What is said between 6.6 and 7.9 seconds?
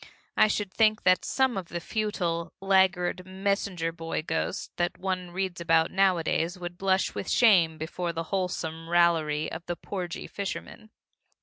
blush with shame